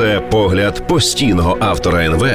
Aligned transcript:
Це 0.00 0.20
погляд 0.20 0.86
постійного 0.86 1.56
автора 1.60 2.04
НВ 2.04 2.26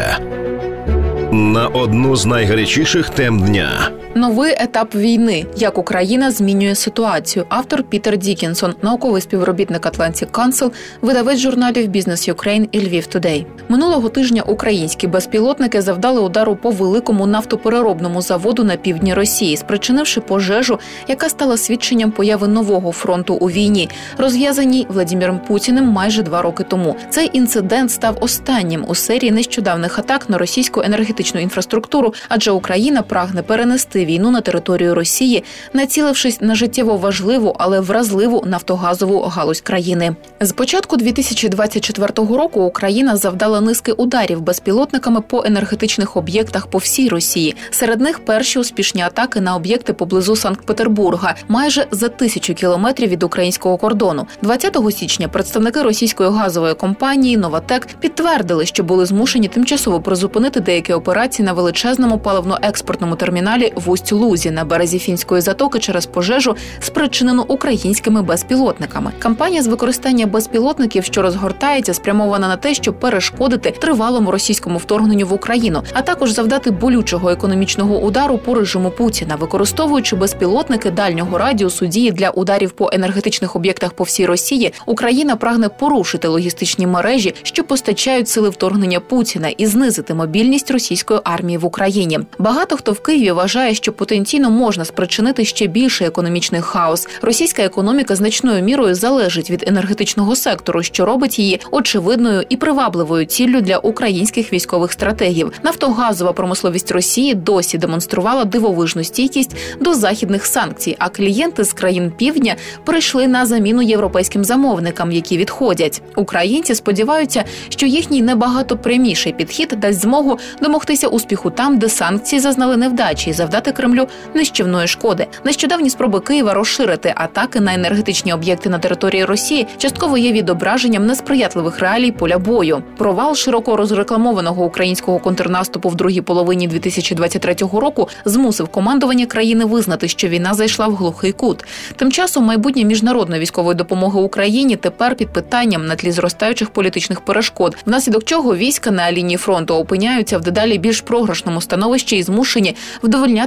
на 1.31 1.67
одну 1.67 2.15
з 2.15 2.25
найгарячіших 2.25 3.09
тем 3.09 3.39
дня. 3.39 3.91
Новий 4.17 4.55
етап 4.57 4.95
війни, 4.95 5.45
як 5.57 5.77
Україна 5.77 6.31
змінює 6.31 6.75
ситуацію. 6.75 7.45
Автор 7.49 7.83
Пітер 7.83 8.17
Дікінсон, 8.17 8.75
науковий 8.81 9.21
співробітник 9.21 9.85
Atlantic 9.85 10.31
Council, 10.31 10.71
видавець 11.01 11.39
журналів 11.39 11.87
Business 11.87 12.27
Ukraine 12.27 12.67
і 12.71 12.79
Lviv 12.79 13.07
Today. 13.07 13.47
Минулого 13.69 14.09
тижня 14.09 14.41
українські 14.41 15.07
безпілотники 15.07 15.81
завдали 15.81 16.21
удару 16.21 16.55
по 16.55 16.69
великому 16.69 17.25
нафтопереробному 17.25 18.21
заводу 18.21 18.63
на 18.63 18.75
півдні 18.75 19.13
Росії, 19.13 19.57
спричинивши 19.57 20.21
пожежу, 20.21 20.79
яка 21.07 21.29
стала 21.29 21.57
свідченням 21.57 22.11
появи 22.11 22.47
нового 22.47 22.91
фронту 22.91 23.33
у 23.33 23.49
війні, 23.49 23.89
розв'язаній 24.17 24.87
Владіміром 24.89 25.39
Путіним 25.47 25.85
майже 25.85 26.23
два 26.23 26.41
роки 26.41 26.63
тому. 26.63 26.95
Цей 27.09 27.29
інцидент 27.33 27.91
став 27.91 28.17
останнім 28.21 28.85
у 28.87 28.95
серії 28.95 29.31
нещодавних 29.31 29.99
атак 29.99 30.29
на 30.29 30.37
російську 30.37 30.81
енергетичну 30.81 31.41
інфраструктуру, 31.41 32.13
адже 32.29 32.51
Україна 32.51 33.01
прагне 33.01 33.41
перенести 33.41 34.04
війну 34.05 34.31
на 34.31 34.41
територію 34.41 34.95
Росії, 34.95 35.43
націлившись 35.73 36.41
на 36.41 36.55
життєво 36.55 36.97
важливу, 36.97 37.55
але 37.59 37.79
вразливу 37.79 38.43
нафтогазову 38.45 39.21
галузь 39.21 39.61
країни. 39.61 40.15
З 40.39 40.51
початку 40.51 40.97
2024 40.97 42.07
року 42.15 42.61
Україна 42.61 43.17
завдала 43.17 43.61
низки 43.61 43.91
ударів 43.91 44.41
безпілотниками 44.41 45.21
по 45.21 45.43
енергетичних 45.45 46.17
об'єктах 46.17 46.67
по 46.67 46.77
всій 46.77 47.09
Росії. 47.09 47.55
Серед 47.69 48.01
них 48.01 48.25
перші 48.25 48.59
успішні 48.59 49.01
атаки 49.01 49.41
на 49.41 49.55
об'єкти 49.55 49.93
поблизу 49.93 50.35
Санкт-Петербурга, 50.35 51.35
майже 51.47 51.87
за 51.91 52.09
тисячу 52.09 52.53
кілометрів 52.53 53.09
від 53.09 53.23
українського 53.23 53.77
кордону. 53.77 54.27
20 54.41 54.77
січня 54.91 55.27
представники 55.27 55.81
російської 55.81 56.29
газової 56.29 56.73
компанії 56.73 57.37
Новатек 57.37 57.87
підтвердили, 57.99 58.65
що 58.65 58.83
були 58.83 59.05
змушені 59.05 59.47
тимчасово 59.47 60.01
призупинити 60.01 60.59
деякі 60.59 60.93
операції 60.93 61.45
на 61.45 61.53
величезному 61.53 62.17
паливно-експортному 62.17 63.15
терміналі 63.15 63.73
в 63.75 63.89
Усть-Лузі 63.95 64.51
на 64.51 64.65
березі 64.65 64.99
фінської 64.99 65.41
затоки 65.41 65.79
через 65.79 66.05
пожежу, 66.05 66.55
спричинену 66.79 67.45
українськими 67.47 68.21
безпілотниками. 68.21 69.11
Кампанія 69.19 69.61
з 69.61 69.67
використання 69.67 70.25
безпілотників, 70.25 71.03
що 71.03 71.21
розгортається, 71.21 71.93
спрямована 71.93 72.47
на 72.47 72.57
те, 72.57 72.73
щоб 72.73 72.99
перешкодити 72.99 73.71
тривалому 73.71 74.31
російському 74.31 74.77
вторгненню 74.77 75.27
в 75.27 75.33
Україну, 75.33 75.83
а 75.93 76.01
також 76.01 76.31
завдати 76.31 76.71
болючого 76.71 77.29
економічного 77.29 77.99
удару 77.99 78.37
по 78.37 78.53
режиму 78.53 78.89
Путіна, 78.89 79.35
використовуючи 79.35 80.15
безпілотники 80.15 80.91
дальнього 80.91 81.37
радіусу 81.37 81.85
дії 81.85 82.11
для 82.11 82.29
ударів 82.29 82.71
по 82.71 82.89
енергетичних 82.93 83.55
об'єктах 83.55 83.93
по 83.93 84.03
всій 84.03 84.25
Росії. 84.25 84.73
Україна 84.85 85.35
прагне 85.35 85.69
порушити 85.69 86.27
логістичні 86.27 86.87
мережі, 86.87 87.33
що 87.43 87.63
постачають 87.63 88.29
сили 88.29 88.49
вторгнення 88.49 88.99
Путіна, 88.99 89.49
і 89.49 89.65
знизити 89.65 90.13
мобільність 90.13 90.71
російської 90.71 91.19
армії 91.23 91.57
в 91.57 91.65
Україні. 91.65 92.19
Багато 92.39 92.77
хто 92.77 92.91
в 92.91 92.99
Києві 92.99 93.31
вважає, 93.31 93.73
що 93.85 93.93
потенційно 93.93 94.51
можна 94.51 94.85
спричинити 94.85 95.45
ще 95.45 95.67
більший 95.67 96.07
економічний 96.07 96.61
хаос. 96.61 97.07
Російська 97.21 97.63
економіка 97.63 98.15
значною 98.15 98.63
мірою 98.63 98.95
залежить 98.95 99.49
від 99.49 99.63
енергетичного 99.67 100.35
сектору, 100.35 100.83
що 100.83 101.05
робить 101.05 101.39
її 101.39 101.59
очевидною 101.71 102.43
і 102.49 102.57
привабливою 102.57 103.25
ціллю 103.25 103.61
для 103.61 103.77
українських 103.77 104.53
військових 104.53 104.91
стратегів. 104.91 105.51
Нафтогазова 105.63 106.33
промисловість 106.33 106.91
Росії 106.91 107.33
досі 107.33 107.77
демонструвала 107.77 108.45
дивовижну 108.45 109.03
стійкість 109.03 109.55
до 109.79 109.93
західних 109.93 110.45
санкцій. 110.45 110.95
А 110.99 111.09
клієнти 111.09 111.63
з 111.63 111.73
країн 111.73 112.11
півдня 112.17 112.55
прийшли 112.83 113.27
на 113.27 113.45
заміну 113.45 113.81
європейським 113.81 114.43
замовникам, 114.43 115.11
які 115.11 115.37
відходять. 115.37 116.01
Українці 116.15 116.75
сподіваються, 116.75 117.43
що 117.69 117.85
їхній 117.85 118.21
набагато 118.21 118.77
пряміший 118.77 119.33
підхід 119.33 119.75
дасть 119.77 120.01
змогу 120.01 120.39
домогтися 120.61 121.07
успіху 121.07 121.49
там, 121.49 121.77
де 121.77 121.89
санкції 121.89 122.39
зазнали 122.39 122.77
невдачі, 122.77 123.29
і 123.29 123.33
завдати 123.33 123.71
Кремлю 123.75 124.07
нищівної 124.33 124.87
шкоди. 124.87 125.27
Нещодавні 125.43 125.89
спроби 125.89 126.19
Києва 126.19 126.53
розширити 126.53 127.13
атаки 127.15 127.59
на 127.59 127.73
енергетичні 127.73 128.33
об'єкти 128.33 128.69
на 128.69 128.79
території 128.79 129.25
Росії 129.25 129.67
частково 129.77 130.17
є 130.17 130.31
відображенням 130.31 131.05
несприятливих 131.05 131.79
реалій 131.79 132.11
поля 132.11 132.37
бою. 132.37 132.83
Провал 132.97 133.35
широко 133.35 133.77
розрекламованого 133.77 134.65
українського 134.65 135.19
контрнаступу 135.19 135.89
в 135.89 135.95
другій 135.95 136.21
половині 136.21 136.67
2023 136.67 137.55
року 137.73 138.09
змусив 138.25 138.67
командування 138.67 139.25
країни 139.25 139.65
визнати, 139.65 140.07
що 140.07 140.27
війна 140.27 140.53
зайшла 140.53 140.87
в 140.87 140.95
глухий 140.95 141.31
кут. 141.31 141.65
Тим 141.95 142.11
часом 142.11 142.43
майбутнє 142.43 142.83
міжнародної 142.83 143.41
військової 143.41 143.75
допомоги 143.75 144.19
Україні 144.19 144.75
тепер 144.75 145.15
під 145.15 145.33
питанням 145.33 145.85
на 145.87 145.95
тлі 145.95 146.11
зростаючих 146.11 146.69
політичних 146.69 147.21
перешкод, 147.21 147.77
внаслідок 147.85 148.23
чого 148.23 148.55
війська 148.55 148.91
на 148.91 149.11
лінії 149.11 149.37
фронту 149.37 149.75
опиняються 149.75 150.37
в 150.37 150.41
дедалі 150.41 150.77
більш 150.77 151.01
програшному 151.01 151.61
становищі 151.61 152.17
і 152.17 152.23
змушені 152.23 152.75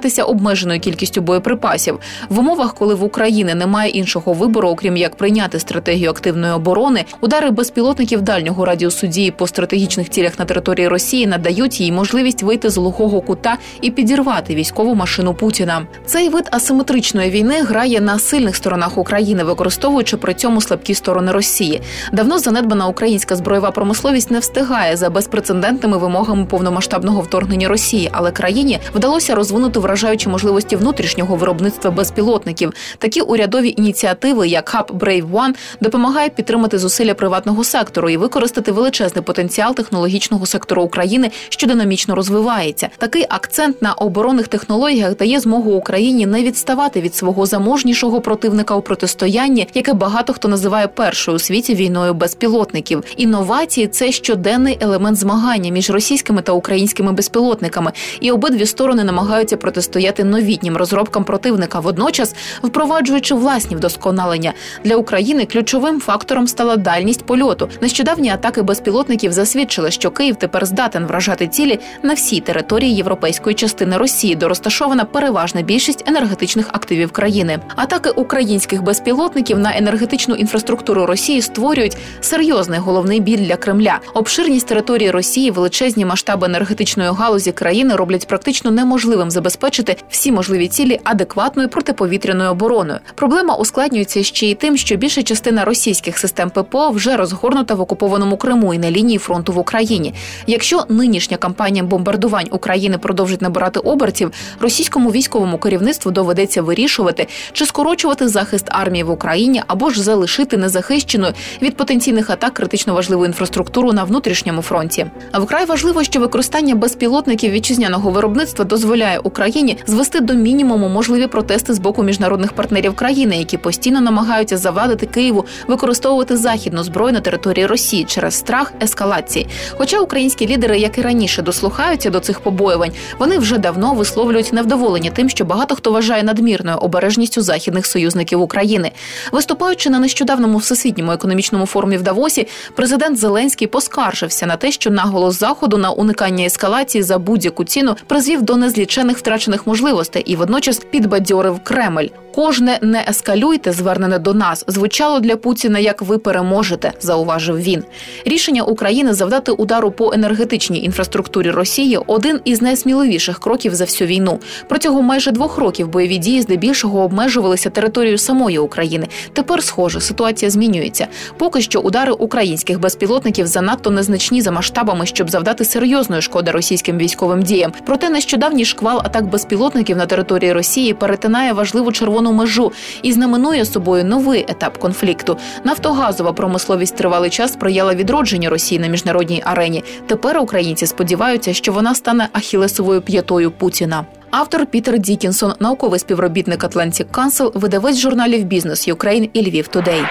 вдовольнятися 0.09 0.23
обмеженою 0.23 0.81
кількістю 0.81 1.21
боєприпасів 1.21 1.99
в 2.29 2.39
умовах, 2.39 2.75
коли 2.75 2.95
в 2.95 3.05
Україні 3.05 3.55
немає 3.55 3.91
іншого 3.91 4.33
вибору, 4.33 4.69
окрім 4.69 4.97
як 4.97 5.17
прийняти 5.17 5.59
стратегію 5.59 6.11
активної 6.11 6.53
оборони, 6.53 7.05
удари 7.21 7.51
безпілотників 7.51 8.23
дальнього 8.23 8.65
радіусу 8.65 9.07
дії 9.07 9.31
по 9.31 9.47
стратегічних 9.47 10.11
цілях 10.11 10.39
на 10.39 10.45
території 10.45 10.89
Росії 10.89 11.27
надають 11.27 11.81
їй 11.81 11.93
можливість 11.93 12.43
вийти 12.43 12.71
з 12.71 12.77
глухого 12.77 13.21
кута 13.21 13.59
і 13.81 13.91
підірвати 13.91 14.55
військову 14.55 14.95
машину 14.95 15.35
Путіна. 15.35 15.87
Цей 16.07 16.29
вид 16.29 16.49
асиметричної 16.51 17.31
війни 17.31 17.63
грає 17.63 18.01
на 18.01 18.19
сильних 18.19 18.57
сторонах 18.57 18.99
України, 18.99 19.45
використовуючи 19.45 20.17
при 20.17 20.35
цьому 20.35 20.61
слабкі 20.61 20.95
сторони 20.95 21.33
Росії. 21.33 21.81
Давно 22.13 22.39
занедбана 22.39 22.87
українська 22.87 23.37
зброєва 23.37 23.71
промисловість 23.71 24.31
не 24.31 24.39
встигає 24.39 24.97
за 24.97 25.11
безпрецедентними 25.11 25.99
вимогами 25.99 26.45
повномасштабного 26.45 27.21
вторгнення 27.21 27.69
Росії, 27.69 28.11
але 28.13 28.31
країні 28.31 28.79
вдалося 28.95 29.35
розвинути 29.35 29.81
вражаючі 29.98 30.28
можливості 30.28 30.76
внутрішнього 30.76 31.36
виробництва 31.36 31.91
безпілотників. 31.91 32.72
Такі 32.98 33.20
урядові 33.20 33.75
ініціативи, 33.76 34.48
як 34.48 34.75
Hub 34.75 34.98
Brave 34.98 35.31
One, 35.31 35.54
допомагають 35.81 36.34
підтримати 36.34 36.78
зусилля 36.78 37.14
приватного 37.14 37.64
сектору 37.64 38.10
і 38.10 38.16
використати 38.16 38.72
величезний 38.72 39.25
потенціал 39.25 39.75
технологічного 39.75 40.47
сектору 40.47 40.82
України, 40.82 41.31
що 41.48 41.66
динамічно 41.66 42.14
розвивається. 42.14 42.88
Такий 42.98 43.26
акцент 43.28 43.82
на 43.82 43.92
оборонних 43.92 44.48
технологіях 44.48 45.16
дає 45.16 45.41
змогу 45.41 45.72
Україні 45.72 46.26
не 46.26 46.42
відставати 46.42 47.00
від 47.00 47.15
свого 47.15 47.47
заможнішого 47.47 48.20
противника 48.20 48.75
у 48.75 48.82
протистоянні, 48.82 49.69
яке 49.75 49.92
багато 49.92 50.32
хто 50.32 50.48
називає 50.48 50.88
першою 50.88 51.36
у 51.36 51.38
світі 51.38 51.75
війною 51.75 52.15
безпілотників. 52.15 53.04
Інновації 53.16 53.86
це 53.86 54.12
щоденний 54.12 54.78
елемент 54.80 55.16
змагання 55.16 55.70
між 55.70 55.91
російськими 55.91 56.42
та 56.42 56.53
українськими 56.53 57.12
безпілотниками, 57.12 57.92
і 58.20 58.30
обидві 58.30 58.66
сторони 58.66 59.04
намагаються 59.04 59.56
протистояти 59.56 59.88
новітнім 60.25 60.76
розробкам 60.76 61.25
противника, 61.25 61.81
водночас 61.81 62.34
впроваджуючи 62.62 63.34
власні 63.34 63.76
вдосконалення 63.76 64.53
для 64.84 64.97
України. 64.97 65.47
Ключовим 65.47 66.00
фактором 66.00 66.47
стала 66.47 66.76
дальність 66.76 67.26
польоту. 67.26 67.69
Нещодавні 67.81 68.31
атаки 68.31 68.62
безпілотників 68.62 69.32
засвідчили, 69.32 69.91
що 69.91 70.10
Київ 70.10 70.37
тепер 70.37 70.66
здатен 70.66 71.06
вражати 71.06 71.47
цілі 71.47 71.78
на 72.03 72.15
всій 72.15 72.41
території 72.41 72.94
європейської 72.94 73.54
частини 73.54 73.97
Росії, 73.97 74.34
де 74.34 74.48
розташована 74.48 75.04
переважна 75.04 75.62
більшість 75.62 76.04
енергетичних 76.09 76.69
активів 76.72 77.10
країни. 77.10 77.59
Атаки 77.77 78.10
українських 78.10 78.82
безпілотників 78.82 79.59
на 79.59 79.77
енергетичну 79.77 80.34
інфраструктуру 80.34 81.06
Росії 81.06 81.43
створюють 81.43 81.97
серйозний 82.21 82.78
головний 82.78 83.21
біль 83.21 83.38
для 83.38 83.56
Кремля. 83.56 83.98
Обширність 84.15 84.66
території 84.66 85.10
Росії, 85.10 85.50
величезні 85.50 86.04
масштаби 86.04 86.47
енергетичної 86.47 87.10
галузі 87.10 87.53
країни 87.53 87.97
роблять 87.97 88.28
практично 88.28 88.71
неможливим 88.71 89.31
забезпечити 89.78 89.97
всі 90.11 90.33
можливі 90.33 90.69
цілі 90.69 91.00
адекватною 91.05 91.69
протиповітряною 91.69 92.50
обороною. 92.50 92.99
Проблема 93.15 93.55
ускладнюється 93.55 94.22
ще 94.22 94.47
й 94.47 94.55
тим, 94.55 94.77
що 94.77 94.97
більша 94.97 95.22
частина 95.22 95.65
російських 95.65 96.19
систем 96.19 96.50
ППО 96.50 96.91
вже 96.91 97.16
розгорнута 97.16 97.75
в 97.75 97.81
окупованому 97.81 98.36
Криму 98.36 98.75
і 98.75 98.78
на 98.78 98.91
лінії 98.91 99.19
фронту 99.19 99.53
в 99.53 99.59
Україні. 99.59 100.15
Якщо 100.47 100.84
нинішня 100.89 101.36
кампанія 101.36 101.84
бомбардувань 101.84 102.48
України 102.51 102.98
продовжить 102.98 103.42
набирати 103.42 103.80
обертів, 103.80 104.30
російському 104.60 105.10
військовому 105.10 105.59
керівництву 105.59 106.10
доведеться 106.10 106.63
вирішувати, 106.63 107.27
чи 107.53 107.66
скорочувати 107.66 108.28
захист 108.28 108.66
армії 108.69 109.04
в 109.04 109.10
Україні 109.10 109.63
або 109.66 109.91
ж 109.91 110.03
залишити 110.03 110.57
незахищеною 110.57 111.33
від 111.63 111.77
потенційних 111.77 112.30
атак 112.30 112.54
критично 112.54 112.95
важливу 112.95 113.27
інфраструктуру 113.27 113.92
на 113.92 114.04
внутрішньому 114.04 114.63
фронті. 114.63 115.07
А 115.33 115.39
вкрай 115.39 115.65
важливо, 115.65 116.04
що 116.04 116.21
використання 116.21 116.75
безпілотників 116.75 117.51
вітчизняного 117.51 118.10
виробництва 118.10 118.65
дозволяє 118.65 119.19
Україні 119.28 119.67
Україні 119.68 119.84
звести 119.86 120.20
до 120.20 120.34
мінімуму 120.34 120.88
можливі 120.88 121.26
протести 121.26 121.74
з 121.74 121.78
боку 121.78 122.03
міжнародних 122.03 122.53
партнерів 122.53 122.94
країни, 122.94 123.38
які 123.38 123.56
постійно 123.56 124.00
намагаються 124.00 124.56
завадити 124.56 125.06
Києву 125.06 125.44
використовувати 125.66 126.36
західну 126.36 126.84
зброю 126.84 127.12
на 127.12 127.20
території 127.20 127.66
Росії 127.66 128.04
через 128.04 128.34
страх 128.34 128.72
ескалації. 128.82 129.47
Хоча 129.70 130.00
українські 130.00 130.47
лідери, 130.47 130.78
як 130.78 130.98
і 130.98 131.03
раніше, 131.03 131.42
дослухаються 131.42 132.10
до 132.10 132.20
цих 132.20 132.41
побоювань, 132.41 132.92
вони 133.18 133.38
вже 133.38 133.59
давно 133.59 133.94
висловлюють 133.94 134.53
невдоволення 134.53 135.10
тим, 135.10 135.28
що 135.28 135.44
багато 135.44 135.74
хто 135.74 135.92
вважає 135.92 136.22
надмірною 136.22 136.76
обережністю 136.76 137.42
західних 137.42 137.86
союзників 137.86 138.41
України. 138.41 138.92
Виступаючи 139.32 139.91
на 139.91 139.98
нещодавному 139.98 140.59
всесвітньому 140.59 141.12
економічному 141.12 141.66
форумі 141.66 141.97
в 141.97 142.03
Давосі, 142.03 142.48
президент 142.74 143.18
Зеленський 143.18 143.66
поскаржився 143.66 144.47
на 144.47 144.56
те, 144.56 144.72
що 144.72 144.91
наголос 144.91 145.38
заходу 145.38 145.76
на 145.76 145.91
уникання 145.91 146.44
ескалації 146.44 147.03
за 147.03 147.18
будь-яку 147.18 147.65
ціну 147.65 147.97
призвів 148.06 148.42
до 148.42 148.56
незлічених 148.56 149.18
втрачених 149.18 149.58
можливостей 149.66 150.22
і 150.27 150.37
водночас 150.37 150.78
підбадьорив 150.91 151.60
Кремль. 151.65 152.07
Кожне 152.34 152.78
не 152.83 153.05
ескалюйте, 153.09 153.72
звернене 153.72 154.19
до 154.19 154.34
нас, 154.34 154.65
звучало 154.66 155.21
для 155.21 155.37
Путіна 155.37 155.78
як 155.78 156.03
ви 156.03 156.19
переможете, 156.19 156.93
зауважив 157.01 157.59
він. 157.59 157.84
Рішення 158.25 158.63
України 158.63 159.15
завдати 159.15 159.53
удару 159.53 159.91
по 159.91 160.13
енергетичній 160.13 160.84
інфраструктурі 160.84 161.51
Росії 161.51 161.99
один 162.07 162.41
із 162.45 162.63
найсміливіших 162.63 163.41
кроків 163.41 163.75
за 163.75 163.84
всю 163.84 164.09
війну. 164.09 164.39
Протягом 164.69 165.05
майже 165.05 165.31
двох 165.31 165.59
років 165.59 165.89
бойові 165.89 166.19
дії 166.19 166.43
здебільшого 166.43 167.01
обмежувалися 167.01 167.71
територією 167.71 168.19
самої 168.19 168.59
України. 168.59 169.09
Тепер, 169.33 169.63
схоже, 169.63 170.01
ситуація 170.01 170.51
змінюється. 170.51 171.07
Поки 171.39 171.61
що 171.61 171.81
удари 171.81 172.13
українських 172.13 172.81
безпілотників 172.81 173.47
занадто 173.47 173.91
незначні 173.91 174.43
за 174.43 174.51
масштабами, 174.51 175.07
щоб 175.07 175.31
завдати 175.31 175.65
серйозної 175.65 176.22
шкоди 176.22 176.51
російським 176.51 176.99
військовим 176.99 177.43
діям. 177.43 177.72
Проте 177.87 178.11
нещодавній 178.11 178.65
шквал 178.65 178.99
атак 178.99 179.27
безпілотників 179.48 179.97
на 179.97 180.06
території 180.06 180.53
Росії 180.53 180.95
перетинає 180.95 181.53
важливу 181.53 181.92
червону 181.92 182.33
межу 182.33 182.72
і 183.03 183.12
знаменує 183.12 183.65
собою 183.65 184.04
новий 184.04 184.45
етап 184.48 184.78
конфлікту. 184.78 185.36
Нафтогазова 185.65 186.33
промисловість 186.33 186.97
тривалий 186.97 187.30
час 187.30 187.53
сприяла 187.53 187.95
відродженню 187.95 188.50
Росії 188.50 188.78
на 188.78 188.86
міжнародній 188.86 189.42
арені. 189.45 189.84
Тепер 190.06 190.39
українці 190.39 190.86
сподіваються, 190.86 191.53
що 191.53 191.72
вона 191.72 191.95
стане 191.95 192.28
ахілесовою 192.33 193.00
п'ятою 193.00 193.50
Путіна. 193.50 194.04
Автор 194.30 194.66
Пітер 194.66 194.98
Дікінсон, 194.98 195.53
науковий 195.60 196.01
співробітник 196.01 196.65
Atlantic 196.65 197.06
Council, 197.12 197.51
видавець 197.54 197.98
журналів 197.98 198.44
Business 198.45 198.89
Ukraine 198.89 199.28
і 199.33 199.42
Lviv 199.42 199.69
Today. 199.69 200.03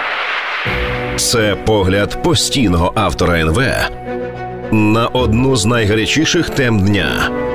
Це 1.16 1.56
погляд 1.66 2.22
постійного 2.22 2.92
автора 2.94 3.40
НВ 3.40 3.62
на 4.72 5.06
одну 5.06 5.56
з 5.56 5.66
найгарячіших 5.66 6.50
тем 6.50 6.80
дня. 6.80 7.47